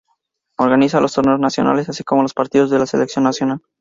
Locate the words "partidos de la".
2.33-2.87